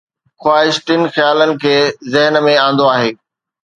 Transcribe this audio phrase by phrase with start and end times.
[0.43, 1.75] خواهش ٽن خيالن کي
[2.15, 3.13] ذهن ۾ آندو آهي